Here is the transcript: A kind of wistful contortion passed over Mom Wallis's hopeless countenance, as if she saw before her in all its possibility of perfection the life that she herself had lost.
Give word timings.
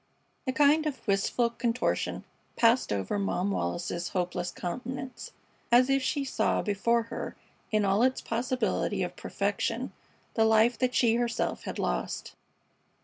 A 0.47 0.51
kind 0.51 0.87
of 0.87 1.07
wistful 1.07 1.51
contortion 1.51 2.23
passed 2.55 2.91
over 2.91 3.19
Mom 3.19 3.51
Wallis's 3.51 4.09
hopeless 4.09 4.49
countenance, 4.49 5.31
as 5.71 5.91
if 5.91 6.01
she 6.01 6.25
saw 6.25 6.63
before 6.63 7.03
her 7.03 7.35
in 7.71 7.85
all 7.85 8.01
its 8.01 8.19
possibility 8.19 9.03
of 9.03 9.15
perfection 9.15 9.93
the 10.33 10.43
life 10.45 10.75
that 10.79 10.95
she 10.95 11.17
herself 11.17 11.65
had 11.65 11.77
lost. 11.77 12.33